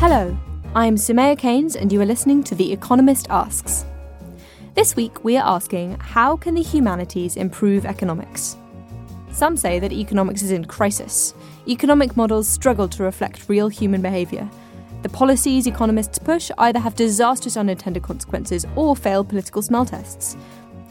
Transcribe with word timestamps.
Hello, 0.00 0.38
I'm 0.76 0.94
Soumaya 0.94 1.36
Keynes 1.36 1.74
and 1.74 1.92
you 1.92 2.00
are 2.00 2.06
listening 2.06 2.44
to 2.44 2.54
The 2.54 2.72
Economist 2.72 3.26
Asks. 3.30 3.84
This 4.74 4.94
week 4.94 5.24
we 5.24 5.36
are 5.36 5.56
asking, 5.56 5.98
how 5.98 6.36
can 6.36 6.54
the 6.54 6.62
humanities 6.62 7.36
improve 7.36 7.84
economics? 7.84 8.56
Some 9.32 9.56
say 9.56 9.80
that 9.80 9.90
economics 9.90 10.42
is 10.42 10.52
in 10.52 10.66
crisis. 10.66 11.34
Economic 11.66 12.16
models 12.16 12.46
struggle 12.46 12.86
to 12.90 13.02
reflect 13.02 13.48
real 13.48 13.66
human 13.66 14.00
behaviour. 14.00 14.48
The 15.02 15.08
policies 15.08 15.66
economists 15.66 16.20
push 16.20 16.52
either 16.58 16.78
have 16.78 16.94
disastrous 16.94 17.56
unintended 17.56 18.04
consequences 18.04 18.64
or 18.76 18.94
fail 18.94 19.24
political 19.24 19.62
smell 19.62 19.84
tests. 19.84 20.36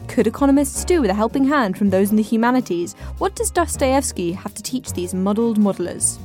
Could 0.08 0.26
economists 0.26 0.84
do 0.84 1.00
with 1.00 1.10
a 1.10 1.14
helping 1.14 1.44
hand 1.44 1.78
from 1.78 1.88
those 1.88 2.10
in 2.10 2.16
the 2.16 2.22
humanities? 2.22 2.92
What 3.16 3.34
does 3.36 3.50
Dostoevsky 3.50 4.32
have 4.32 4.52
to 4.52 4.62
teach 4.62 4.92
these 4.92 5.14
muddled 5.14 5.58
modelers? 5.58 6.18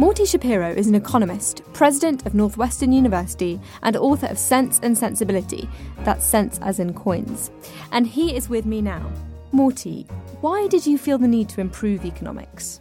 Morty 0.00 0.22
Schapiro 0.22 0.74
is 0.74 0.86
an 0.86 0.94
economist, 0.94 1.60
president 1.74 2.24
of 2.24 2.32
Northwestern 2.32 2.90
University, 2.90 3.60
and 3.82 3.94
author 3.96 4.28
of 4.28 4.38
Cents 4.38 4.80
and 4.82 4.96
Sensibility. 4.96 5.68
That's 6.04 6.24
cents 6.24 6.58
as 6.62 6.80
in 6.80 6.94
coins. 6.94 7.50
And 7.92 8.06
he 8.06 8.34
is 8.34 8.48
with 8.48 8.64
me 8.64 8.80
now. 8.80 9.12
Morty, 9.52 10.06
why 10.40 10.68
did 10.68 10.86
you 10.86 10.96
feel 10.96 11.18
the 11.18 11.28
need 11.28 11.50
to 11.50 11.60
improve 11.60 12.06
economics? 12.06 12.80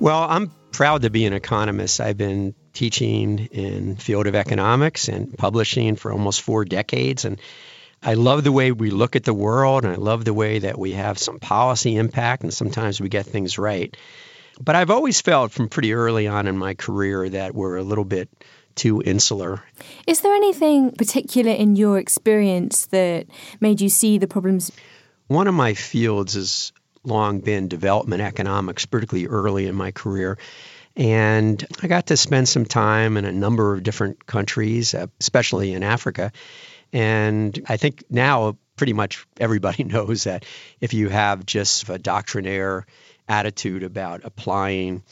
Well, 0.00 0.26
I'm 0.28 0.50
proud 0.72 1.02
to 1.02 1.10
be 1.10 1.24
an 1.24 1.34
economist. 1.34 2.00
I've 2.00 2.18
been 2.18 2.52
teaching 2.72 3.38
in 3.52 3.94
the 3.94 4.00
field 4.00 4.26
of 4.26 4.34
economics 4.34 5.06
and 5.06 5.38
publishing 5.38 5.94
for 5.94 6.10
almost 6.10 6.42
four 6.42 6.64
decades 6.64 7.24
and 7.24 7.40
I 8.02 8.14
love 8.14 8.42
the 8.42 8.50
way 8.50 8.72
we 8.72 8.90
look 8.90 9.14
at 9.14 9.22
the 9.22 9.32
world 9.32 9.84
and 9.84 9.92
I 9.92 9.96
love 9.98 10.24
the 10.24 10.34
way 10.34 10.58
that 10.58 10.76
we 10.76 10.94
have 10.94 11.16
some 11.16 11.38
policy 11.38 11.94
impact 11.94 12.42
and 12.42 12.52
sometimes 12.52 13.00
we 13.00 13.08
get 13.08 13.24
things 13.24 13.56
right. 13.56 13.96
But 14.60 14.76
I've 14.76 14.90
always 14.90 15.20
felt 15.20 15.52
from 15.52 15.68
pretty 15.68 15.92
early 15.92 16.26
on 16.26 16.46
in 16.46 16.56
my 16.56 16.74
career 16.74 17.28
that 17.28 17.54
we're 17.54 17.76
a 17.76 17.82
little 17.82 18.04
bit 18.04 18.28
too 18.74 19.02
insular. 19.02 19.62
Is 20.06 20.20
there 20.20 20.34
anything 20.34 20.92
particular 20.92 21.52
in 21.52 21.76
your 21.76 21.98
experience 21.98 22.86
that 22.86 23.26
made 23.60 23.80
you 23.80 23.88
see 23.88 24.18
the 24.18 24.26
problems? 24.26 24.70
One 25.28 25.48
of 25.48 25.54
my 25.54 25.74
fields 25.74 26.34
has 26.34 26.72
long 27.02 27.40
been 27.40 27.68
development 27.68 28.22
economics, 28.22 28.86
particularly 28.86 29.26
early 29.26 29.66
in 29.66 29.74
my 29.74 29.90
career. 29.92 30.38
And 30.96 31.64
I 31.82 31.88
got 31.88 32.06
to 32.06 32.16
spend 32.16 32.48
some 32.48 32.64
time 32.64 33.16
in 33.16 33.24
a 33.24 33.32
number 33.32 33.74
of 33.74 33.82
different 33.82 34.24
countries, 34.26 34.94
uh, 34.94 35.06
especially 35.20 35.74
in 35.74 35.82
Africa. 35.82 36.32
And 36.92 37.58
I 37.68 37.76
think 37.76 38.04
now 38.08 38.56
pretty 38.76 38.92
much 38.92 39.26
everybody 39.38 39.84
knows 39.84 40.24
that 40.24 40.44
if 40.80 40.94
you 40.94 41.08
have 41.08 41.44
just 41.44 41.88
a 41.88 41.98
doctrinaire 41.98 42.86
attitude 43.28 43.82
about 43.82 44.22
applying 44.24 45.02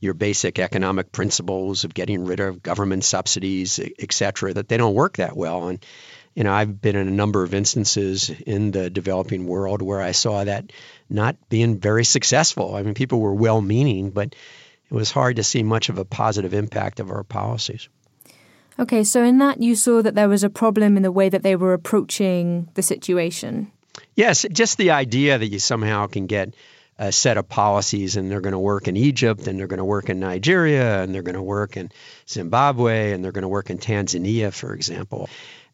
your 0.00 0.14
basic 0.14 0.58
economic 0.58 1.12
principles 1.12 1.84
of 1.84 1.94
getting 1.94 2.24
rid 2.24 2.40
of 2.40 2.62
government 2.62 3.04
subsidies, 3.04 3.78
et 3.78 4.12
cetera, 4.12 4.52
that 4.52 4.68
they 4.68 4.76
don't 4.76 4.94
work 4.94 5.18
that 5.18 5.36
well. 5.36 5.68
And 5.68 5.84
you 6.34 6.44
know, 6.44 6.52
I've 6.52 6.80
been 6.80 6.96
in 6.96 7.08
a 7.08 7.12
number 7.12 7.42
of 7.42 7.54
instances 7.54 8.30
in 8.30 8.70
the 8.70 8.88
developing 8.88 9.46
world 9.46 9.82
where 9.82 10.00
I 10.00 10.12
saw 10.12 10.44
that 10.44 10.72
not 11.10 11.36
being 11.50 11.78
very 11.78 12.04
successful. 12.04 12.74
I 12.74 12.82
mean, 12.82 12.94
people 12.94 13.20
were 13.20 13.34
well 13.34 13.60
meaning, 13.60 14.10
but 14.10 14.34
it 14.90 14.94
was 14.94 15.10
hard 15.10 15.36
to 15.36 15.44
see 15.44 15.62
much 15.62 15.88
of 15.88 15.98
a 15.98 16.04
positive 16.04 16.54
impact 16.54 17.00
of 17.00 17.10
our 17.10 17.22
policies. 17.22 17.88
Okay, 18.78 19.04
so 19.04 19.22
in 19.22 19.38
that 19.38 19.60
you 19.60 19.74
saw 19.74 20.00
that 20.00 20.14
there 20.14 20.28
was 20.28 20.42
a 20.42 20.50
problem 20.50 20.96
in 20.96 21.02
the 21.02 21.12
way 21.12 21.28
that 21.28 21.42
they 21.42 21.54
were 21.54 21.74
approaching 21.74 22.68
the 22.74 22.82
situation. 22.82 23.70
Yes, 24.16 24.46
just 24.50 24.78
the 24.78 24.92
idea 24.92 25.38
that 25.38 25.48
you 25.48 25.58
somehow 25.58 26.06
can 26.06 26.26
get 26.26 26.54
a 27.02 27.10
set 27.10 27.36
of 27.36 27.48
policies 27.48 28.16
and 28.16 28.30
they're 28.30 28.40
going 28.40 28.52
to 28.52 28.58
work 28.58 28.86
in 28.86 28.96
Egypt 28.96 29.48
and 29.48 29.58
they're 29.58 29.66
going 29.66 29.78
to 29.78 29.84
work 29.84 30.08
in 30.08 30.20
Nigeria 30.20 31.02
and 31.02 31.12
they're 31.12 31.22
going 31.22 31.34
to 31.34 31.42
work 31.42 31.76
in 31.76 31.90
Zimbabwe 32.28 33.12
and 33.12 33.24
they're 33.24 33.32
going 33.32 33.42
to 33.42 33.48
work 33.48 33.70
in 33.70 33.78
Tanzania, 33.78 34.52
for 34.52 34.72
example 34.72 35.28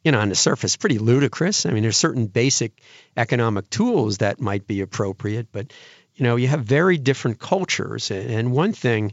you 0.04 0.12
know, 0.12 0.20
on 0.20 0.28
the 0.28 0.34
surface, 0.34 0.76
pretty 0.76 0.98
ludicrous. 0.98 1.66
I 1.66 1.70
mean, 1.70 1.82
there's 1.82 1.96
certain 1.96 2.28
basic 2.28 2.80
economic 3.16 3.68
tools 3.68 4.18
that 4.18 4.40
might 4.40 4.66
be 4.66 4.80
appropriate, 4.80 5.48
but 5.50 5.72
you 6.14 6.24
know, 6.24 6.36
you 6.36 6.48
have 6.48 6.64
very 6.64 6.98
different 6.98 7.38
cultures. 7.38 8.10
And 8.10 8.52
one 8.52 8.72
thing 8.72 9.12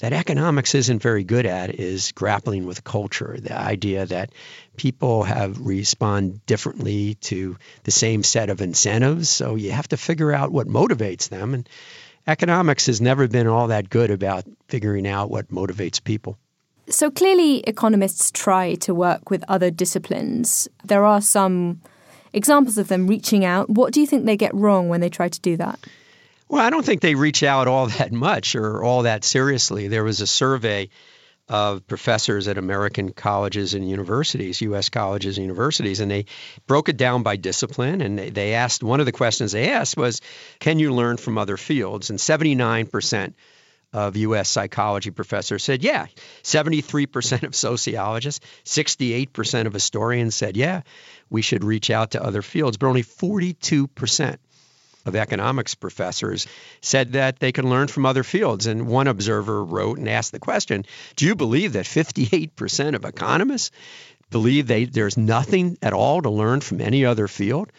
that 0.00 0.12
economics 0.12 0.74
isn't 0.74 1.02
very 1.02 1.24
good 1.24 1.46
at 1.46 1.74
is 1.74 2.12
grappling 2.12 2.66
with 2.66 2.84
culture. 2.84 3.36
The 3.40 3.56
idea 3.56 4.06
that 4.06 4.32
people 4.76 5.22
have 5.22 5.60
respond 5.60 6.44
differently 6.46 7.14
to 7.22 7.56
the 7.84 7.90
same 7.90 8.22
set 8.22 8.50
of 8.50 8.60
incentives. 8.60 9.28
So 9.28 9.54
you 9.54 9.70
have 9.70 9.88
to 9.88 9.96
figure 9.96 10.32
out 10.32 10.50
what 10.50 10.66
motivates 10.66 11.28
them. 11.28 11.54
And 11.54 11.68
economics 12.26 12.86
has 12.86 13.00
never 13.00 13.28
been 13.28 13.46
all 13.46 13.68
that 13.68 13.88
good 13.88 14.10
about 14.10 14.44
figuring 14.68 15.06
out 15.06 15.30
what 15.30 15.48
motivates 15.48 16.02
people. 16.02 16.38
So 16.88 17.10
clearly, 17.10 17.60
economists 17.60 18.30
try 18.30 18.74
to 18.76 18.94
work 18.94 19.30
with 19.30 19.42
other 19.48 19.70
disciplines. 19.70 20.68
There 20.84 21.04
are 21.04 21.22
some 21.22 21.80
examples 22.34 22.76
of 22.76 22.88
them 22.88 23.06
reaching 23.06 23.44
out. 23.44 23.70
What 23.70 23.92
do 23.92 24.00
you 24.00 24.06
think 24.06 24.26
they 24.26 24.36
get 24.36 24.54
wrong 24.54 24.88
when 24.88 25.00
they 25.00 25.08
try 25.08 25.28
to 25.28 25.40
do 25.40 25.56
that? 25.56 25.78
Well, 26.54 26.64
I 26.64 26.70
don't 26.70 26.86
think 26.86 27.00
they 27.00 27.16
reach 27.16 27.42
out 27.42 27.66
all 27.66 27.88
that 27.88 28.12
much 28.12 28.54
or 28.54 28.80
all 28.84 29.02
that 29.02 29.24
seriously. 29.24 29.88
There 29.88 30.04
was 30.04 30.20
a 30.20 30.26
survey 30.28 30.88
of 31.48 31.84
professors 31.88 32.46
at 32.46 32.58
American 32.58 33.12
colleges 33.12 33.74
and 33.74 33.90
universities, 33.90 34.60
U.S. 34.60 34.88
colleges 34.88 35.36
and 35.36 35.42
universities, 35.42 35.98
and 35.98 36.08
they 36.08 36.26
broke 36.68 36.88
it 36.88 36.96
down 36.96 37.24
by 37.24 37.34
discipline. 37.34 38.00
And 38.00 38.16
they, 38.16 38.30
they 38.30 38.54
asked 38.54 38.84
one 38.84 39.00
of 39.00 39.06
the 39.06 39.10
questions 39.10 39.50
they 39.50 39.72
asked 39.72 39.96
was, 39.96 40.20
Can 40.60 40.78
you 40.78 40.94
learn 40.94 41.16
from 41.16 41.38
other 41.38 41.56
fields? 41.56 42.10
And 42.10 42.20
79% 42.20 43.34
of 43.92 44.16
U.S. 44.16 44.48
psychology 44.48 45.10
professors 45.10 45.64
said, 45.64 45.82
yeah. 45.82 46.06
73% 46.44 47.42
of 47.42 47.56
sociologists, 47.56 48.46
68% 48.64 49.66
of 49.66 49.72
historians 49.72 50.36
said, 50.36 50.56
yeah, 50.56 50.82
we 51.28 51.42
should 51.42 51.64
reach 51.64 51.90
out 51.90 52.12
to 52.12 52.22
other 52.22 52.42
fields. 52.42 52.76
But 52.76 52.86
only 52.86 53.02
42% 53.02 54.38
of 55.04 55.16
economics 55.16 55.74
professors 55.74 56.46
said 56.80 57.12
that 57.12 57.38
they 57.38 57.52
can 57.52 57.68
learn 57.68 57.88
from 57.88 58.06
other 58.06 58.22
fields. 58.22 58.66
And 58.66 58.86
one 58.86 59.06
observer 59.06 59.64
wrote 59.64 59.98
and 59.98 60.08
asked 60.08 60.32
the 60.32 60.38
question 60.38 60.84
Do 61.16 61.26
you 61.26 61.34
believe 61.34 61.74
that 61.74 61.86
58% 61.86 62.94
of 62.94 63.04
economists 63.04 63.70
believe 64.30 64.66
they, 64.66 64.84
there's 64.84 65.16
nothing 65.16 65.78
at 65.82 65.92
all 65.92 66.22
to 66.22 66.30
learn 66.30 66.60
from 66.60 66.80
any 66.80 67.04
other 67.04 67.28
field? 67.28 67.70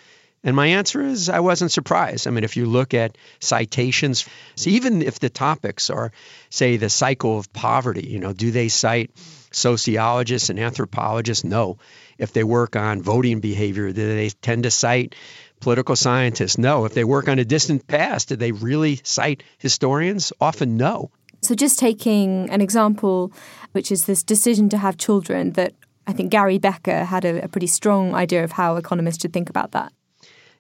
And 0.46 0.56
my 0.56 0.68
answer 0.68 1.02
is 1.02 1.28
I 1.28 1.40
wasn't 1.40 1.72
surprised. 1.72 2.28
I 2.28 2.30
mean, 2.30 2.44
if 2.44 2.56
you 2.56 2.68
look 2.68 2.94
at 2.94 3.18
citations, 3.40 4.30
so 4.53 4.69
even 4.69 5.02
if 5.02 5.19
the 5.19 5.30
topics 5.31 5.90
are, 5.90 6.12
say, 6.52 6.78
the 6.78 6.90
cycle 6.92 7.40
of 7.40 7.52
poverty, 7.52 8.06
you 8.07 8.19
know, 8.19 8.31
do 8.31 8.52
they 8.52 8.68
cite 8.68 9.09
sociologists 9.52 10.52
and 10.52 10.59
anthropologists? 10.59 11.44
No. 11.44 11.80
If 12.19 12.31
they 12.31 12.44
work 12.44 12.75
on 12.75 13.02
voting 13.02 13.40
behavior, 13.40 13.92
do 13.92 14.16
they 14.16 14.30
tend 14.30 14.63
to 14.63 14.72
cite 14.72 15.16
political 15.65 15.95
scientists? 15.95 16.59
No. 16.59 16.85
If 16.85 16.93
they 16.93 17.03
work 17.03 17.27
on 17.27 17.39
a 17.39 17.43
distant 17.43 17.87
past, 17.87 18.29
do 18.29 18.35
they 18.35 18.51
really 18.51 19.01
cite 19.03 19.41
historians? 19.57 20.31
Often 20.39 20.77
no. 20.77 21.09
So, 21.41 21.56
just 21.56 21.79
taking 21.79 22.47
an 22.51 22.62
example, 22.62 23.31
which 23.71 23.91
is 23.91 24.06
this 24.06 24.21
decision 24.23 24.69
to 24.69 24.77
have 24.77 24.95
children, 24.97 25.53
that 25.53 25.73
I 26.06 26.13
think 26.13 26.29
Gary 26.29 26.59
Becker 26.59 27.03
had 27.06 27.25
a, 27.25 27.45
a 27.45 27.47
pretty 27.47 27.65
strong 27.65 28.13
idea 28.13 28.44
of 28.44 28.51
how 28.51 28.75
economists 28.75 29.23
should 29.23 29.33
think 29.33 29.50
about 29.50 29.71
that. 29.71 29.91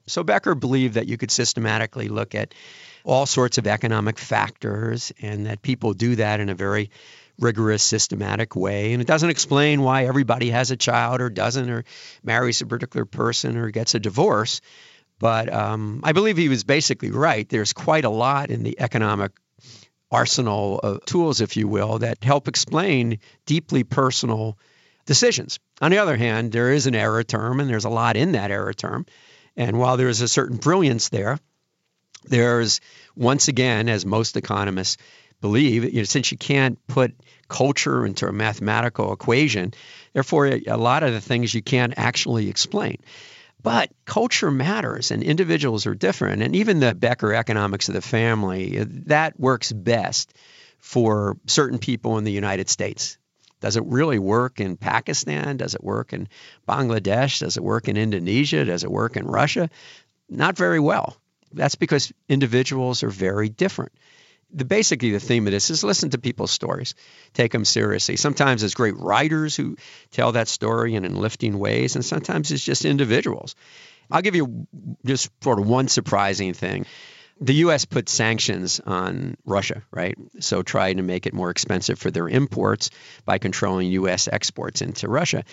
So 0.07 0.23
Becker 0.23 0.55
believed 0.55 0.95
that 0.95 1.07
you 1.07 1.17
could 1.17 1.31
systematically 1.31 2.07
look 2.07 2.33
at 2.33 2.55
all 3.03 3.27
sorts 3.27 3.59
of 3.59 3.67
economic 3.67 4.17
factors 4.17 5.11
and 5.21 5.45
that 5.45 5.61
people 5.61 5.93
do 5.93 6.15
that 6.15 6.39
in 6.39 6.49
a 6.49 6.55
very 6.55 6.89
rigorous, 7.39 7.83
systematic 7.83 8.55
way. 8.55 8.93
And 8.93 9.01
it 9.01 9.07
doesn't 9.07 9.29
explain 9.29 9.81
why 9.81 10.05
everybody 10.05 10.51
has 10.51 10.71
a 10.71 10.77
child 10.77 11.21
or 11.21 11.29
doesn't, 11.29 11.69
or 11.69 11.83
marries 12.23 12.61
a 12.61 12.65
particular 12.65 13.05
person 13.05 13.57
or 13.57 13.69
gets 13.71 13.95
a 13.95 13.99
divorce. 13.99 14.61
But 15.19 15.51
um, 15.53 16.01
I 16.03 16.11
believe 16.11 16.37
he 16.37 16.49
was 16.49 16.63
basically 16.63 17.11
right. 17.11 17.47
There's 17.47 17.73
quite 17.73 18.05
a 18.05 18.09
lot 18.09 18.49
in 18.49 18.63
the 18.63 18.79
economic 18.79 19.31
arsenal 20.11 20.79
of 20.79 21.05
tools, 21.05 21.41
if 21.41 21.57
you 21.57 21.67
will, 21.67 21.99
that 21.99 22.23
help 22.23 22.47
explain 22.47 23.19
deeply 23.45 23.83
personal 23.83 24.57
decisions. 25.05 25.59
On 25.81 25.91
the 25.91 25.99
other 25.99 26.17
hand, 26.17 26.51
there 26.51 26.71
is 26.71 26.87
an 26.87 26.95
error 26.95 27.23
term, 27.23 27.59
and 27.59 27.69
there's 27.69 27.85
a 27.85 27.89
lot 27.89 28.17
in 28.17 28.33
that 28.33 28.51
error 28.51 28.73
term. 28.73 29.05
And 29.55 29.79
while 29.79 29.97
there 29.97 30.09
is 30.09 30.21
a 30.21 30.27
certain 30.27 30.57
brilliance 30.57 31.09
there, 31.09 31.39
There's, 32.27 32.81
once 33.15 33.47
again, 33.47 33.89
as 33.89 34.05
most 34.05 34.35
economists 34.35 34.97
believe, 35.41 35.83
you 35.83 35.99
know, 35.99 36.03
since 36.05 36.31
you 36.31 36.37
can't 36.37 36.79
put 36.87 37.13
culture 37.47 38.05
into 38.05 38.27
a 38.27 38.31
mathematical 38.31 39.13
equation, 39.13 39.73
therefore, 40.13 40.47
a 40.47 40.77
lot 40.77 41.03
of 41.03 41.13
the 41.13 41.21
things 41.21 41.53
you 41.53 41.61
can't 41.61 41.93
actually 41.97 42.49
explain. 42.49 42.97
But 43.65 43.89
culture 44.05 44.51
matters 44.51 45.09
and 45.09 45.23
individuals 45.23 45.87
are 45.87 45.95
different. 45.95 46.43
And 46.43 46.55
even 46.55 46.79
the 46.79 46.93
Becker 46.93 47.33
economics 47.33 47.87
of 47.87 47.95
the 47.95 48.01
family, 48.01 48.83
that 49.07 49.39
works 49.39 49.73
best 49.73 50.31
for 50.77 51.37
certain 51.47 51.79
people 51.79 52.19
in 52.19 52.25
the 52.25 52.31
United 52.31 52.69
States. 52.69 53.17
Does 53.61 53.75
it 53.75 53.83
really 53.85 54.19
work 54.19 54.59
in 54.59 54.77
Pakistan? 54.77 55.57
Does 55.57 55.73
it 55.73 55.83
work 55.83 56.13
in 56.13 56.27
Bangladesh? 56.69 57.39
Does 57.39 57.57
it 57.57 57.63
work 57.63 57.87
in 57.87 57.97
Indonesia? 57.97 58.65
Does 58.65 58.83
it 58.83 58.91
work 58.91 59.17
in 59.17 59.25
Russia? 59.25 59.71
Not 60.29 60.55
very 60.55 60.79
well. 60.79 61.17
That's 61.51 61.73
because 61.73 62.13
individuals 62.29 63.01
are 63.01 63.09
very 63.09 63.49
different 63.49 63.93
the 64.53 64.65
basically 64.65 65.11
the 65.11 65.19
theme 65.19 65.47
of 65.47 65.51
this 65.51 65.69
is 65.69 65.83
listen 65.83 66.11
to 66.11 66.17
people's 66.17 66.51
stories, 66.51 66.95
take 67.33 67.51
them 67.51 67.65
seriously. 67.65 68.15
Sometimes 68.15 68.63
it's 68.63 68.73
great 68.73 68.97
writers 68.97 69.55
who 69.55 69.77
tell 70.11 70.33
that 70.33 70.47
story 70.47 70.95
in 70.95 71.15
lifting 71.15 71.59
ways, 71.59 71.95
and 71.95 72.05
sometimes 72.05 72.51
it's 72.51 72.63
just 72.63 72.85
individuals. 72.85 73.55
I'll 74.09 74.21
give 74.21 74.35
you 74.35 74.67
just 75.05 75.29
sort 75.43 75.59
of 75.59 75.67
one 75.67 75.87
surprising 75.87 76.53
thing. 76.53 76.85
The 77.41 77.55
U.S. 77.55 77.83
put 77.83 78.07
sanctions 78.07 78.79
on 78.79 79.35
Russia, 79.45 79.83
right? 79.91 80.15
So 80.39 80.63
trying 80.63 80.97
to 80.97 81.03
make 81.03 81.25
it 81.25 81.33
more 81.33 81.49
expensive 81.49 81.99
for 81.99 82.09
their 82.09 82.29
imports 82.29 82.91
by 83.25 83.39
controlling 83.39 83.91
U.S. 83.91 84.29
exports 84.31 84.81
into 84.81 85.09
Russia. 85.09 85.43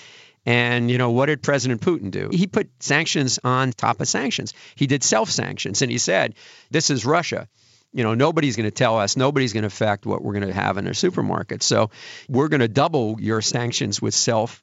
And, 0.46 0.90
you 0.90 0.98
know, 0.98 1.10
what 1.10 1.26
did 1.26 1.42
President 1.42 1.80
Putin 1.80 2.10
do? 2.12 2.28
He 2.30 2.46
put 2.46 2.70
sanctions 2.80 3.40
on 3.42 3.72
top 3.72 4.00
of 4.00 4.06
sanctions. 4.06 4.54
He 4.76 4.86
did 4.86 5.02
self 5.02 5.30
sanctions 5.30 5.82
and 5.82 5.90
he 5.90 5.98
said, 5.98 6.34
This 6.70 6.90
is 6.90 7.04
Russia 7.04 7.48
you 7.92 8.02
know, 8.02 8.14
nobody's 8.14 8.56
going 8.56 8.64
to 8.64 8.70
tell 8.70 8.98
us, 8.98 9.16
nobody's 9.16 9.52
going 9.52 9.62
to 9.62 9.68
affect 9.68 10.06
what 10.06 10.22
we're 10.22 10.32
going 10.32 10.46
to 10.46 10.52
have 10.52 10.78
in 10.78 10.86
our 10.86 10.92
supermarkets. 10.92 11.62
So 11.64 11.90
we're 12.28 12.48
going 12.48 12.60
to 12.60 12.68
double 12.68 13.20
your 13.20 13.42
sanctions 13.42 14.00
with 14.00 14.14
self 14.14 14.62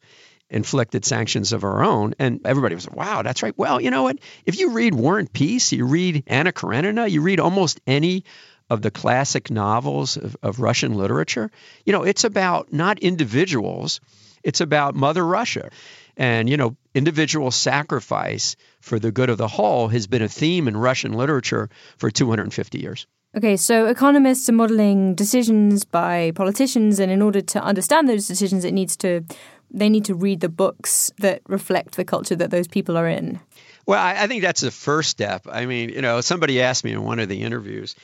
inflicted 0.50 1.06
sanctions 1.06 1.54
of 1.54 1.64
our 1.64 1.84
own. 1.84 2.16
And 2.18 2.42
everybody 2.46 2.76
was, 2.76 2.88
like, 2.88 2.98
wow, 2.98 3.22
that's 3.22 3.44
right. 3.44 3.56
Well, 3.58 3.80
you 3.80 3.92
know 3.92 4.04
what? 4.04 4.20
If 4.46 4.60
you 4.60 4.72
read 4.72 4.96
War 4.96 5.20
and 5.20 5.32
Peace, 5.32 5.72
you 5.72 5.86
read 5.86 6.24
Anna 6.26 6.52
Karenina, 6.52 7.08
you 7.08 7.22
read 7.22 7.40
almost 7.40 7.80
any 7.86 8.24
of 8.70 8.82
the 8.82 8.92
classic 8.92 9.50
novels 9.50 10.18
of, 10.18 10.36
of 10.44 10.60
Russian 10.60 10.94
literature, 10.94 11.50
you 11.86 11.94
know, 11.94 12.04
it's 12.04 12.24
about 12.24 12.72
not 12.72 13.00
individuals, 13.00 14.00
it's 14.44 14.62
about 14.62 14.96
Mother 14.96 15.26
Russia. 15.26 15.70
And, 16.16 16.50
you 16.50 16.58
know, 16.58 16.76
individual 16.94 17.50
sacrifice 17.50 18.58
for 18.82 19.00
the 19.00 19.12
good 19.12 19.30
of 19.30 19.38
the 19.38 19.48
whole 19.48 19.88
has 19.88 20.08
been 20.08 20.22
a 20.22 20.28
theme 20.28 20.68
in 20.68 20.76
Russian 20.76 21.14
literature 21.14 21.70
for 21.98 22.12
250 22.12 22.80
years. 22.80 23.08
Okay, 23.38 23.58
so 23.58 23.86
economists 23.86 24.50
are 24.50 24.54
modeling 24.54 25.14
decisions 25.14 25.86
by 25.86 26.32
politicians, 26.34 27.00
and 27.00 27.12
in 27.12 27.22
order 27.22 27.42
to 27.42 27.62
understand 27.62 28.10
those 28.10 28.28
decisions, 28.28 28.66
it 28.66 28.74
needs 28.74 28.98
to 28.98 29.24
they 29.72 29.88
need 29.88 30.06
to 30.06 30.16
read 30.16 30.40
the 30.40 30.50
books 30.50 31.12
that 31.20 31.42
reflect 31.48 31.96
the 31.96 32.04
culture 32.04 32.36
that 32.36 32.50
those 32.50 32.68
people 32.68 32.98
are 32.98 33.08
in. 33.08 33.40
Well, 33.86 34.00
I, 34.00 34.24
I 34.24 34.28
think 34.28 34.42
that's 34.42 34.62
the 34.62 34.72
first 34.72 35.12
step. 35.12 35.46
I 35.48 35.68
mean, 35.68 35.90
you 35.90 36.02
know, 36.02 36.22
somebody 36.22 36.62
asked 36.62 36.84
me 36.84 36.92
in 36.92 37.04
one 37.04 37.20
of 37.20 37.30
the 37.30 37.44
interviews, 37.44 37.96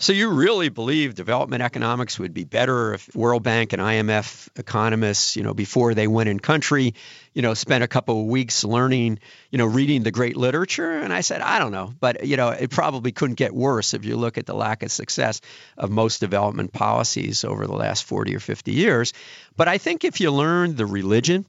so 0.00 0.14
you 0.14 0.30
really 0.30 0.70
believe 0.70 1.14
development 1.14 1.62
economics 1.62 2.18
would 2.18 2.32
be 2.32 2.44
better 2.44 2.94
if 2.94 3.14
World 3.14 3.42
Bank 3.42 3.74
and 3.74 3.82
IMF 3.82 4.48
economists, 4.58 5.36
you 5.36 5.42
know, 5.42 5.52
before 5.52 5.92
they 5.92 6.06
went 6.06 6.30
in 6.30 6.40
country, 6.40 6.94
you 7.34 7.42
know, 7.42 7.52
spent 7.52 7.84
a 7.84 7.86
couple 7.86 8.18
of 8.18 8.26
weeks 8.26 8.64
learning, 8.64 9.18
you 9.50 9.58
know, 9.58 9.66
reading 9.66 10.02
the 10.02 10.10
great 10.10 10.38
literature? 10.38 10.90
And 10.90 11.12
I 11.12 11.20
said, 11.20 11.42
I 11.42 11.58
don't 11.58 11.70
know, 11.70 11.92
but 12.00 12.26
you 12.26 12.38
know, 12.38 12.48
it 12.48 12.70
probably 12.70 13.12
couldn't 13.12 13.34
get 13.34 13.54
worse 13.54 13.92
if 13.92 14.06
you 14.06 14.16
look 14.16 14.38
at 14.38 14.46
the 14.46 14.54
lack 14.54 14.82
of 14.82 14.90
success 14.90 15.42
of 15.76 15.90
most 15.90 16.18
development 16.18 16.72
policies 16.72 17.44
over 17.44 17.66
the 17.66 17.76
last 17.76 18.04
40 18.04 18.34
or 18.34 18.40
50 18.40 18.72
years. 18.72 19.12
But 19.54 19.68
I 19.68 19.76
think 19.76 20.04
if 20.04 20.18
you 20.18 20.32
learn 20.32 20.76
the 20.76 20.86
religion, 20.86 21.44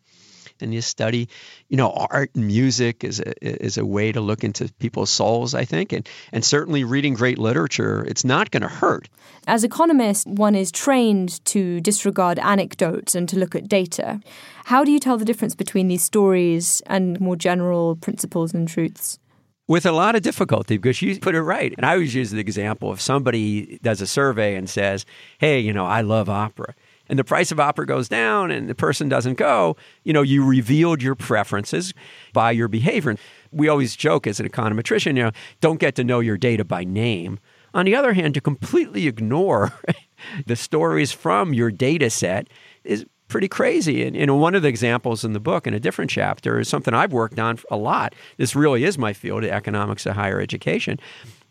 and 0.62 0.74
you 0.74 0.82
study, 0.82 1.28
you 1.70 1.78
know, 1.78 1.92
art 1.92 2.32
and 2.36 2.48
music 2.48 3.04
is 3.04 3.20
a, 3.20 3.66
is 3.66 3.78
a 3.78 3.86
way 3.86 4.12
to 4.12 4.22
look 4.22 4.44
into 4.44 4.72
people's 4.80 5.10
souls, 5.10 5.54
I 5.54 5.66
think, 5.66 5.92
and 5.94 6.08
and 6.32 6.44
certainly 6.44 6.84
reading 6.84 7.14
great 7.14 7.38
literature, 7.38 8.04
it's 8.08 8.24
not 8.24 8.52
going 8.52 8.62
to 8.62 8.70
hurt. 8.70 9.10
As 9.48 9.64
economists, 9.64 10.26
one 10.26 10.56
is 10.56 10.72
trained 10.72 11.44
to 11.46 11.82
disregard 11.82 12.40
anecdotes 12.40 13.16
and 13.16 13.28
to 13.30 13.38
look 13.38 13.56
at 13.56 13.68
data. 13.68 14.20
How 14.66 14.84
do 14.84 14.92
you 14.92 15.00
tell 15.00 15.18
the 15.18 15.26
difference 15.26 15.56
between 15.56 15.88
these 15.88 16.04
stories 16.04 16.82
and 16.86 17.20
more 17.20 17.36
general 17.36 17.96
principles 17.96 18.54
and 18.54 18.68
truths? 18.68 19.20
with 19.68 19.86
a 19.86 19.92
lot 19.94 20.16
of 20.16 20.22
difficulty 20.22 20.76
because 20.76 21.02
you 21.02 21.18
put 21.18 21.34
it 21.34 21.42
right. 21.42 21.74
And 21.78 21.86
I 21.86 21.94
always 21.94 22.14
use 22.14 22.30
the 22.30 22.40
example 22.40 22.92
if 22.92 23.00
somebody 23.00 23.80
does 23.82 24.02
a 24.02 24.08
survey 24.08 24.56
and 24.56 24.70
says, 24.70 25.06
Hey, 25.38 25.62
you 25.62 25.72
know, 25.72 25.86
I 25.86 26.02
love 26.02 26.28
opera 26.28 26.76
and 27.12 27.20
the 27.20 27.26
price 27.26 27.52
of 27.52 27.60
opera 27.60 27.86
goes 27.86 28.08
down 28.08 28.52
and 28.52 28.70
the 28.70 28.74
person 28.74 29.10
doesn't 29.10 29.34
go, 29.34 29.76
you 30.06 30.14
know, 30.14 30.22
you 30.22 30.46
revealed 30.46 31.04
your 31.04 31.14
preferences 31.14 31.94
by 32.32 32.52
your 32.52 32.70
behavior. 32.70 33.18
We 33.52 33.68
always 33.68 33.98
joke 33.98 34.26
as 34.26 34.40
an 34.40 34.48
econometrician, 34.48 35.18
you 35.18 35.24
know, 35.24 35.32
don't 35.60 35.78
get 35.78 35.94
to 35.96 36.06
know 36.06 36.22
your 36.22 36.38
data 36.38 36.64
by 36.64 36.86
name. 36.86 37.38
On 37.74 37.86
the 37.86 37.96
other 37.96 38.14
hand, 38.14 38.34
to 38.36 38.42
completely 38.42 39.08
ignore 39.08 39.74
the 40.46 40.56
stories 40.56 41.12
from 41.12 41.54
your 41.54 41.70
data 41.70 42.10
set 42.10 42.48
is 42.86 43.06
pretty 43.28 43.50
crazy. 43.50 44.06
And 44.06 44.16
know, 44.26 44.38
one 44.38 44.56
of 44.56 44.62
the 44.62 44.70
examples 44.70 45.26
in 45.26 45.34
the 45.34 45.40
book 45.42 45.68
in 45.68 45.74
a 45.74 45.82
different 45.82 46.12
chapter 46.12 46.62
is 46.62 46.70
something 46.70 46.94
I've 46.94 47.12
worked 47.12 47.40
on 47.40 47.60
a 47.70 47.76
lot. 47.76 48.16
This 48.38 48.56
really 48.56 48.86
is 48.86 48.98
my 48.98 49.12
field, 49.12 49.44
economics 49.44 50.06
of 50.06 50.16
higher 50.16 50.40
education. 50.40 50.98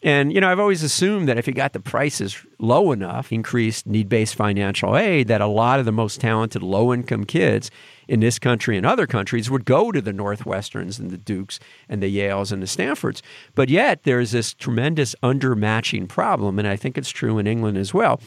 And, 0.02 0.32
you 0.32 0.40
know, 0.40 0.50
I've 0.50 0.60
always 0.60 0.82
assumed 0.82 1.28
that 1.28 1.36
if 1.36 1.46
you 1.46 1.52
got 1.52 1.74
the 1.74 1.80
prices 1.80 2.38
low 2.58 2.90
enough, 2.90 3.32
increased 3.32 3.86
need 3.86 4.08
based 4.08 4.34
financial 4.34 4.96
aid, 4.96 5.28
that 5.28 5.42
a 5.42 5.46
lot 5.46 5.78
of 5.78 5.84
the 5.84 5.92
most 5.92 6.20
talented 6.20 6.62
low 6.62 6.92
income 6.94 7.24
kids 7.24 7.70
in 8.08 8.20
this 8.20 8.38
country 8.38 8.78
and 8.78 8.86
other 8.86 9.06
countries 9.06 9.50
would 9.50 9.66
go 9.66 9.92
to 9.92 10.00
the 10.00 10.12
Northwesterns 10.12 10.98
and 10.98 11.10
the 11.10 11.18
Dukes 11.18 11.60
and 11.88 12.02
the 12.02 12.16
Yales 12.16 12.50
and 12.50 12.62
the 12.62 12.66
Stanfords. 12.66 13.22
But 13.54 13.68
yet 13.68 14.04
there's 14.04 14.30
this 14.30 14.54
tremendous 14.54 15.14
undermatching 15.22 16.08
problem. 16.08 16.58
And 16.58 16.66
I 16.66 16.76
think 16.76 16.96
it's 16.96 17.10
true 17.10 17.38
in 17.38 17.46
England 17.46 17.76
as 17.76 17.92
well. 17.92 18.20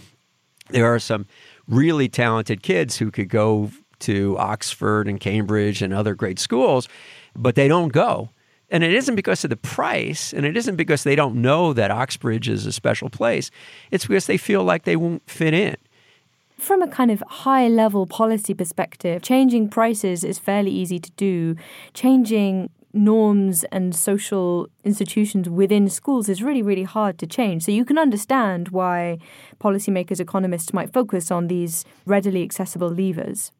There 0.70 0.94
are 0.94 1.00
some 1.00 1.26
really 1.68 2.08
talented 2.08 2.62
kids 2.62 2.98
who 2.98 3.10
could 3.10 3.30
go 3.30 3.72
to 4.00 4.38
Oxford 4.38 5.08
and 5.08 5.20
Cambridge 5.20 5.82
and 5.82 5.94
other 5.94 6.14
great 6.14 6.38
schools, 6.38 6.88
but 7.36 7.56
they 7.56 7.68
don't 7.68 7.92
go 7.92 8.30
and 8.74 8.84
it 8.84 8.92
isn't 8.92 9.16
because 9.16 9.44
of 9.44 9.52
the 9.52 9.56
price, 9.56 10.34
and 10.34 10.48
it 10.48 10.58
isn't 10.58 10.78
because 10.78 11.04
they 11.04 11.16
don't 11.16 11.36
know 11.36 11.74
that 11.74 11.92
Oxbridge 11.92 12.50
is 12.50 12.66
a 12.66 12.72
special 12.72 13.08
place. 13.08 13.52
It's 13.92 14.08
because 14.08 14.26
they 14.26 14.38
feel 14.38 14.64
like 14.64 14.84
they 14.84 14.96
won't 14.96 15.22
fit 15.30 15.54
in. 15.54 15.78
From 16.58 16.82
a 16.82 16.88
kind 16.88 17.12
of 17.12 17.24
high 17.28 17.68
level 17.68 18.08
policy 18.08 18.56
perspective, 18.56 19.22
changing 19.22 19.70
prices 19.70 20.24
is 20.24 20.40
fairly 20.40 20.72
easy 20.72 20.98
to 20.98 21.12
do. 21.12 21.56
Changing 21.94 22.72
norms 22.94 23.64
and 23.66 23.96
social 23.96 24.68
institutions 24.84 25.48
within 25.48 25.88
schools 25.88 26.28
is 26.28 26.42
really, 26.42 26.64
really 26.64 26.84
hard 26.84 27.20
to 27.20 27.28
change. 27.28 27.64
So 27.64 27.72
you 27.72 27.86
can 27.86 28.00
understand 28.00 28.70
why 28.70 29.20
policymakers, 29.60 30.20
economists 30.20 30.74
might 30.74 30.92
focus 30.92 31.30
on 31.30 31.48
these 31.48 31.86
readily 32.08 32.42
accessible 32.42 32.90
levers. 32.90 33.52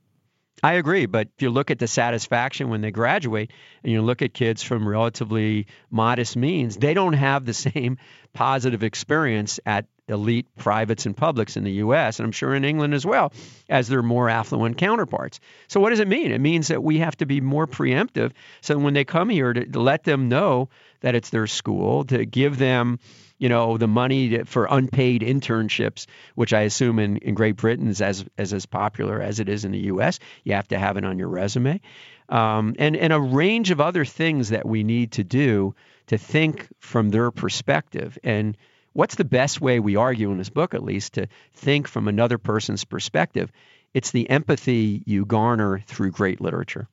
I 0.62 0.74
agree, 0.74 1.06
but 1.08 1.28
if 1.36 1.42
you 1.42 1.50
look 1.50 1.72
at 1.72 1.80
the 1.80 1.88
satisfaction 1.88 2.70
when 2.70 2.82
they 2.82 2.92
graduate 2.92 3.52
and 3.84 3.92
you 3.92 4.02
look 4.02 4.22
at 4.22 4.34
kids 4.34 4.62
from 4.64 4.88
relatively 4.88 5.68
modest 5.90 6.38
means, 6.38 6.78
they 6.78 6.94
don't 6.94 7.14
have 7.14 7.46
the 7.46 7.54
same 7.54 7.98
positive 8.34 8.84
experience 8.84 9.60
at 9.66 9.86
elite 10.08 10.48
privates 10.58 11.06
and 11.06 11.16
publics 11.16 11.56
in 11.56 11.64
the 11.64 11.72
US, 11.74 12.20
and 12.20 12.26
I'm 12.26 12.32
sure 12.32 12.54
in 12.54 12.66
England 12.66 12.94
as 12.94 13.06
well, 13.06 13.32
as 13.70 13.88
their 13.88 14.04
more 14.04 14.30
affluent 14.30 14.78
counterparts. 14.78 15.40
So, 15.68 15.80
what 15.80 15.92
does 15.92 16.00
it 16.00 16.08
mean? 16.08 16.32
It 16.32 16.42
means 16.42 16.68
that 16.68 16.84
we 16.84 17.00
have 17.00 17.16
to 17.18 17.26
be 17.26 17.42
more 17.42 17.68
preemptive. 17.68 18.32
So, 18.62 18.78
when 18.78 18.94
they 18.94 19.06
come 19.06 19.30
here, 19.30 19.54
to, 19.54 19.66
to 19.66 19.80
let 19.80 20.04
them 20.04 20.30
know 20.30 20.70
that 21.02 21.16
it's 21.16 21.30
their 21.30 21.48
school, 21.48 22.04
to 22.06 22.26
give 22.26 22.58
them 22.58 23.00
you 23.40 23.50
know, 23.50 23.78
the 23.78 23.90
money 23.90 24.44
for 24.46 24.68
unpaid 24.70 25.22
internships, 25.22 26.06
which 26.36 26.54
I 26.54 26.62
assume 26.62 26.98
in, 26.98 27.18
in 27.18 27.36
Great 27.36 27.58
Britain 27.58 27.90
is 27.90 28.02
as, 28.02 28.24
as 28.38 28.54
as 28.54 28.66
popular 28.66 29.22
as 29.22 29.42
it 29.42 29.50
is 29.50 29.66
in 29.66 29.74
the 29.74 29.80
U.S. 29.80 30.20
You 30.46 30.54
have 30.54 30.70
to 30.70 30.80
have 30.80 30.96
it 30.96 31.04
on 31.04 31.20
your 31.20 31.28
resume, 31.28 31.82
um, 32.30 32.74
and 32.80 32.96
and 32.96 33.12
a 33.12 33.20
range 33.20 33.70
of 33.72 33.82
other 33.82 34.06
things 34.06 34.50
that 34.50 34.66
we 34.66 34.86
need 34.86 35.14
to 35.14 35.26
do 35.26 35.76
to 36.08 36.18
think 36.18 36.70
from 36.80 37.10
their 37.10 37.32
perspective. 37.32 38.18
And 38.24 38.56
what's 38.94 39.16
the 39.16 39.26
best 39.26 39.62
way 39.62 39.80
we 39.80 39.96
argue 39.96 40.32
in 40.32 40.38
this 40.38 40.50
book, 40.50 40.74
at 40.74 40.84
least, 40.84 41.14
to 41.14 41.28
think 41.54 41.88
from 41.88 42.08
another 42.08 42.38
person's 42.38 42.84
perspective? 42.84 43.52
It's 43.94 44.12
the 44.12 44.30
empathy 44.30 45.04
you 45.06 45.26
garner 45.26 45.84
through 45.86 46.12
great 46.12 46.42
literature. 46.42 46.88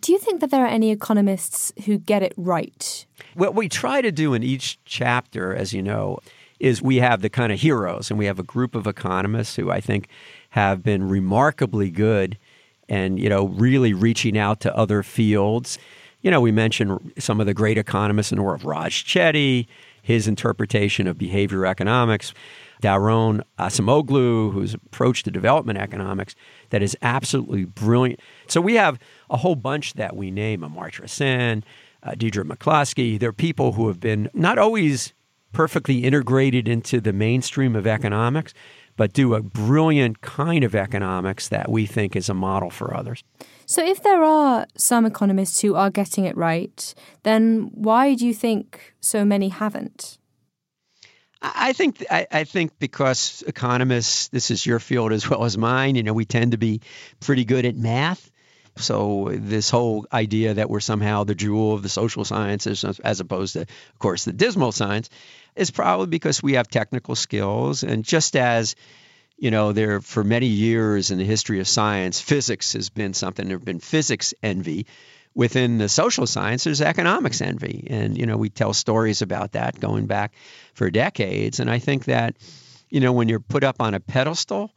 Do 0.00 0.12
you 0.12 0.18
think 0.18 0.40
that 0.40 0.50
there 0.50 0.64
are 0.64 0.68
any 0.68 0.90
economists 0.90 1.72
who 1.86 1.98
get 1.98 2.22
it 2.22 2.34
right? 2.36 3.06
What 3.34 3.54
we 3.54 3.68
try 3.68 4.02
to 4.02 4.12
do 4.12 4.34
in 4.34 4.42
each 4.42 4.78
chapter, 4.84 5.54
as 5.54 5.72
you 5.72 5.82
know, 5.82 6.18
is 6.60 6.80
we 6.80 6.96
have 6.96 7.22
the 7.22 7.28
kind 7.28 7.52
of 7.52 7.60
heroes, 7.60 8.10
and 8.10 8.18
we 8.18 8.26
have 8.26 8.38
a 8.38 8.42
group 8.42 8.74
of 8.74 8.86
economists 8.86 9.56
who 9.56 9.70
I 9.70 9.80
think 9.80 10.08
have 10.50 10.82
been 10.82 11.08
remarkably 11.08 11.90
good 11.90 12.38
and, 12.88 13.18
you 13.18 13.28
know, 13.28 13.46
really 13.48 13.92
reaching 13.92 14.38
out 14.38 14.60
to 14.60 14.74
other 14.76 15.02
fields. 15.02 15.78
You 16.22 16.30
know, 16.30 16.40
we 16.40 16.52
mentioned 16.52 17.12
some 17.18 17.40
of 17.40 17.46
the 17.46 17.54
great 17.54 17.78
economists 17.78 18.32
in 18.32 18.36
the 18.36 18.42
world, 18.42 18.64
Raj 18.64 19.04
Chetty, 19.04 19.66
his 20.06 20.28
interpretation 20.28 21.08
of 21.08 21.18
behavior 21.18 21.66
economics. 21.66 22.32
Daron 22.80 23.42
Acemoglu, 23.58 24.52
whose 24.52 24.74
approach 24.74 25.24
to 25.24 25.32
development 25.32 25.80
economics 25.80 26.36
that 26.70 26.80
is 26.80 26.96
absolutely 27.02 27.64
brilliant. 27.64 28.20
So 28.46 28.60
we 28.60 28.74
have 28.74 29.00
a 29.28 29.38
whole 29.38 29.56
bunch 29.56 29.94
that 29.94 30.14
we 30.14 30.30
name, 30.30 30.60
Amartya 30.60 31.08
Sen, 31.08 31.64
uh, 32.04 32.14
Deirdre 32.14 32.44
McCloskey. 32.44 33.18
They're 33.18 33.32
people 33.32 33.72
who 33.72 33.88
have 33.88 33.98
been 33.98 34.30
not 34.32 34.58
always 34.58 35.12
perfectly 35.52 36.04
integrated 36.04 36.68
into 36.68 37.00
the 37.00 37.12
mainstream 37.12 37.74
of 37.74 37.84
economics, 37.84 38.54
but 38.96 39.12
do 39.12 39.34
a 39.34 39.42
brilliant 39.42 40.20
kind 40.20 40.64
of 40.64 40.74
economics 40.74 41.48
that 41.48 41.70
we 41.70 41.86
think 41.86 42.16
is 42.16 42.28
a 42.28 42.34
model 42.34 42.70
for 42.70 42.94
others. 42.94 43.22
So, 43.66 43.84
if 43.84 44.02
there 44.02 44.22
are 44.22 44.66
some 44.76 45.06
economists 45.06 45.60
who 45.60 45.74
are 45.74 45.90
getting 45.90 46.24
it 46.24 46.36
right, 46.36 46.94
then 47.22 47.70
why 47.74 48.14
do 48.14 48.26
you 48.26 48.34
think 48.34 48.94
so 49.00 49.24
many 49.24 49.48
haven't? 49.48 50.18
I 51.42 51.72
think 51.74 52.04
I, 52.10 52.26
I, 52.32 52.44
think 52.44 52.78
because 52.78 53.44
economists, 53.46 54.28
this 54.28 54.50
is 54.50 54.64
your 54.64 54.78
field 54.78 55.12
as 55.12 55.28
well 55.28 55.44
as 55.44 55.58
mine. 55.58 55.94
You 55.94 56.02
know, 56.02 56.14
we 56.14 56.24
tend 56.24 56.52
to 56.52 56.58
be 56.58 56.80
pretty 57.20 57.44
good 57.44 57.66
at 57.66 57.76
math. 57.76 58.30
So 58.76 59.30
this 59.32 59.70
whole 59.70 60.06
idea 60.12 60.54
that 60.54 60.68
we're 60.68 60.80
somehow 60.80 61.24
the 61.24 61.34
jewel 61.34 61.74
of 61.74 61.82
the 61.82 61.88
social 61.88 62.24
sciences, 62.24 62.84
as 62.84 63.20
opposed 63.20 63.54
to, 63.54 63.62
of 63.62 63.98
course, 63.98 64.24
the 64.24 64.32
dismal 64.32 64.72
science, 64.72 65.08
is 65.54 65.70
probably 65.70 66.06
because 66.06 66.42
we 66.42 66.54
have 66.54 66.68
technical 66.68 67.14
skills. 67.14 67.82
And 67.82 68.04
just 68.04 68.36
as 68.36 68.76
you 69.38 69.50
know, 69.50 69.72
there 69.72 70.00
for 70.00 70.24
many 70.24 70.46
years 70.46 71.10
in 71.10 71.18
the 71.18 71.24
history 71.24 71.60
of 71.60 71.68
science, 71.68 72.20
physics 72.20 72.72
has 72.72 72.88
been 72.88 73.14
something. 73.14 73.46
There 73.46 73.58
have 73.58 73.64
been 73.64 73.80
physics 73.80 74.34
envy. 74.42 74.86
Within 75.34 75.76
the 75.76 75.90
social 75.90 76.26
science, 76.26 76.64
there's 76.64 76.80
economics 76.80 77.42
envy, 77.42 77.88
and 77.90 78.16
you 78.16 78.24
know 78.24 78.38
we 78.38 78.48
tell 78.48 78.72
stories 78.72 79.20
about 79.20 79.52
that 79.52 79.78
going 79.78 80.06
back 80.06 80.32
for 80.72 80.90
decades. 80.90 81.60
And 81.60 81.70
I 81.70 81.78
think 81.78 82.06
that, 82.06 82.36
you 82.88 83.00
know, 83.00 83.12
when 83.12 83.28
you're 83.28 83.40
put 83.40 83.62
up 83.62 83.76
on 83.80 83.92
a 83.92 84.00
pedestal, 84.00 84.70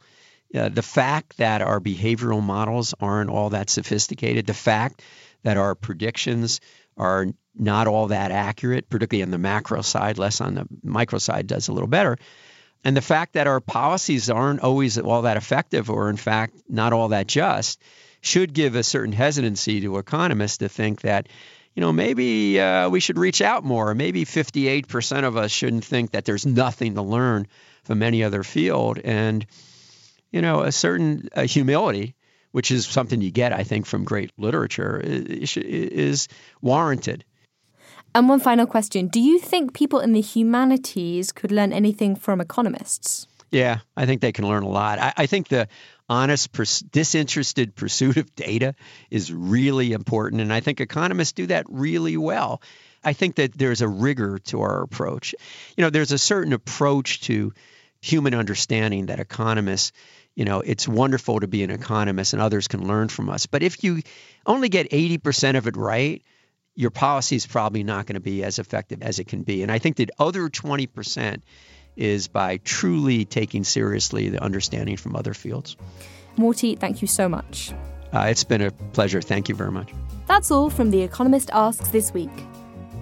uh, 0.54 0.68
the 0.68 0.82
fact 0.82 1.36
that 1.36 1.62
our 1.62 1.80
behavioral 1.80 2.42
models 2.42 2.94
aren't 3.00 3.30
all 3.30 3.50
that 3.50 3.70
sophisticated, 3.70 4.46
the 4.46 4.54
fact 4.54 5.02
that 5.42 5.56
our 5.56 5.74
predictions 5.74 6.60
are 6.96 7.26
not 7.54 7.86
all 7.86 8.08
that 8.08 8.30
accurate, 8.30 8.88
particularly 8.88 9.22
on 9.22 9.30
the 9.30 9.38
macro 9.38 9.82
side, 9.82 10.18
less 10.18 10.40
on 10.40 10.54
the 10.54 10.66
micro 10.82 11.18
side 11.18 11.46
does 11.46 11.68
a 11.68 11.72
little 11.72 11.88
better. 11.88 12.18
And 12.84 12.96
the 12.96 13.02
fact 13.02 13.34
that 13.34 13.46
our 13.46 13.60
policies 13.60 14.30
aren't 14.30 14.60
always 14.60 14.98
all 14.98 15.22
that 15.22 15.36
effective 15.36 15.90
or, 15.90 16.08
in 16.08 16.16
fact, 16.16 16.56
not 16.68 16.92
all 16.92 17.08
that 17.08 17.26
just 17.26 17.82
should 18.22 18.52
give 18.52 18.74
a 18.74 18.82
certain 18.82 19.12
hesitancy 19.12 19.80
to 19.82 19.98
economists 19.98 20.58
to 20.58 20.68
think 20.68 21.02
that, 21.02 21.28
you 21.74 21.80
know, 21.80 21.92
maybe 21.92 22.60
uh, 22.60 22.88
we 22.88 23.00
should 23.00 23.18
reach 23.18 23.40
out 23.40 23.64
more. 23.64 23.94
Maybe 23.94 24.24
58% 24.24 25.24
of 25.24 25.36
us 25.36 25.50
shouldn't 25.50 25.84
think 25.84 26.12
that 26.12 26.24
there's 26.24 26.46
nothing 26.46 26.94
to 26.94 27.02
learn 27.02 27.46
from 27.84 28.02
any 28.02 28.24
other 28.24 28.42
field. 28.42 28.98
And, 28.98 29.46
you 30.30 30.42
know, 30.42 30.62
a 30.62 30.72
certain 30.72 31.28
uh, 31.34 31.42
humility, 31.42 32.14
which 32.52 32.70
is 32.70 32.86
something 32.86 33.20
you 33.20 33.30
get, 33.30 33.52
I 33.52 33.64
think, 33.64 33.86
from 33.86 34.04
great 34.04 34.32
literature, 34.36 35.00
is, 35.02 35.56
is 35.56 36.28
warranted. 36.60 37.24
And 38.14 38.28
one 38.28 38.40
final 38.40 38.66
question 38.66 39.08
Do 39.08 39.20
you 39.20 39.38
think 39.38 39.72
people 39.72 40.00
in 40.00 40.12
the 40.12 40.20
humanities 40.20 41.32
could 41.32 41.52
learn 41.52 41.72
anything 41.72 42.16
from 42.16 42.40
economists? 42.40 43.26
Yeah, 43.50 43.80
I 43.96 44.06
think 44.06 44.20
they 44.20 44.32
can 44.32 44.46
learn 44.46 44.62
a 44.62 44.68
lot. 44.68 44.98
I, 44.98 45.12
I 45.16 45.26
think 45.26 45.48
the 45.48 45.68
honest, 46.08 46.52
pers- 46.52 46.80
disinterested 46.80 47.74
pursuit 47.74 48.16
of 48.16 48.34
data 48.34 48.74
is 49.10 49.32
really 49.32 49.92
important. 49.92 50.40
And 50.40 50.52
I 50.52 50.60
think 50.60 50.80
economists 50.80 51.32
do 51.32 51.46
that 51.46 51.66
really 51.68 52.16
well. 52.16 52.62
I 53.02 53.12
think 53.12 53.36
that 53.36 53.56
there's 53.56 53.80
a 53.80 53.88
rigor 53.88 54.38
to 54.46 54.60
our 54.60 54.82
approach. 54.82 55.34
You 55.76 55.82
know, 55.82 55.90
there's 55.90 56.12
a 56.12 56.18
certain 56.18 56.52
approach 56.52 57.22
to 57.22 57.52
human 58.00 58.34
understanding 58.34 59.06
that 59.06 59.20
economists, 59.20 59.92
you 60.40 60.46
know, 60.46 60.62
it's 60.62 60.88
wonderful 60.88 61.38
to 61.38 61.46
be 61.46 61.62
an 61.64 61.70
economist 61.70 62.32
and 62.32 62.40
others 62.40 62.66
can 62.66 62.88
learn 62.88 63.10
from 63.10 63.28
us. 63.28 63.44
But 63.44 63.62
if 63.62 63.84
you 63.84 64.00
only 64.46 64.70
get 64.70 64.88
80% 64.88 65.58
of 65.58 65.66
it 65.66 65.76
right, 65.76 66.22
your 66.74 66.88
policy 66.88 67.36
is 67.36 67.46
probably 67.46 67.84
not 67.84 68.06
going 68.06 68.14
to 68.14 68.22
be 68.22 68.42
as 68.42 68.58
effective 68.58 69.02
as 69.02 69.18
it 69.18 69.24
can 69.26 69.42
be. 69.42 69.62
And 69.62 69.70
I 69.70 69.78
think 69.78 69.96
that 69.96 70.10
other 70.18 70.48
20% 70.48 71.42
is 71.94 72.28
by 72.28 72.56
truly 72.56 73.26
taking 73.26 73.64
seriously 73.64 74.30
the 74.30 74.42
understanding 74.42 74.96
from 74.96 75.14
other 75.14 75.34
fields. 75.34 75.76
Morty, 76.38 76.74
thank 76.74 77.02
you 77.02 77.06
so 77.06 77.28
much. 77.28 77.74
Uh, 78.10 78.28
it's 78.30 78.44
been 78.44 78.62
a 78.62 78.70
pleasure. 78.70 79.20
Thank 79.20 79.50
you 79.50 79.54
very 79.54 79.70
much. 79.70 79.92
That's 80.26 80.50
all 80.50 80.70
from 80.70 80.90
The 80.90 81.02
Economist 81.02 81.50
Asks 81.52 81.90
this 81.90 82.14
week. 82.14 82.30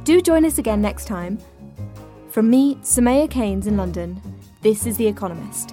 Do 0.03 0.21
join 0.21 0.45
us 0.45 0.59
again 0.59 0.83
next 0.83 1.07
time. 1.07 1.39
From 2.31 2.51
me, 2.51 2.75
Soumaya 2.83 3.31
Keynes 3.31 3.69
in 3.69 3.77
London, 3.77 4.21
this 4.63 4.87
is 4.87 4.97
The 4.97 5.07
Economist. 5.07 5.73